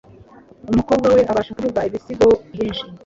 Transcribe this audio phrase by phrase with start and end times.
[0.71, 2.83] Umukobwa we abasha kuvuga ibisigo byinshi.